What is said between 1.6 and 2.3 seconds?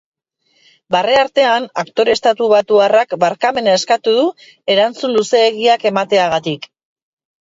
aktore